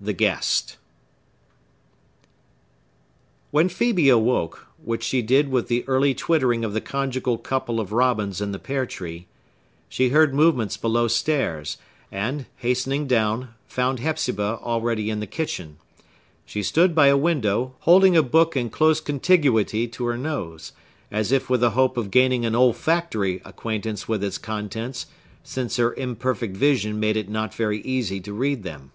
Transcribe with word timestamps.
The 0.00 0.12
Guest 0.12 0.78
When 3.52 3.68
Phœbe 3.68 4.12
awoke,—which 4.12 5.04
she 5.04 5.22
did 5.22 5.48
with 5.50 5.68
the 5.68 5.86
early 5.86 6.12
twittering 6.12 6.64
of 6.64 6.72
the 6.72 6.80
conjugal 6.80 7.38
couple 7.38 7.78
of 7.78 7.92
robins 7.92 8.40
in 8.40 8.50
the 8.50 8.58
pear 8.58 8.84
tree,—she 8.84 10.08
heard 10.08 10.34
movements 10.34 10.76
below 10.76 11.06
stairs, 11.06 11.78
and, 12.10 12.46
hastening 12.56 13.06
down, 13.06 13.54
found 13.68 14.00
Hepzibah 14.00 14.58
already 14.60 15.08
in 15.08 15.20
the 15.20 15.26
kitchen. 15.28 15.76
She 16.44 16.64
stood 16.64 16.92
by 16.92 17.06
a 17.06 17.16
window, 17.16 17.76
holding 17.82 18.16
a 18.16 18.24
book 18.24 18.56
in 18.56 18.70
close 18.70 19.00
contiguity 19.00 19.86
to 19.86 20.04
her 20.06 20.18
nose, 20.18 20.72
as 21.12 21.30
if 21.30 21.48
with 21.48 21.60
the 21.60 21.70
hope 21.78 21.96
of 21.96 22.10
gaining 22.10 22.44
an 22.44 22.56
olfactory 22.56 23.40
acquaintance 23.44 24.08
with 24.08 24.24
its 24.24 24.36
contents, 24.38 25.06
since 25.44 25.76
her 25.76 25.94
imperfect 25.94 26.56
vision 26.56 26.98
made 26.98 27.16
it 27.16 27.28
not 27.28 27.54
very 27.54 27.80
easy 27.82 28.18
to 28.18 28.32
read 28.32 28.64
them. 28.64 28.90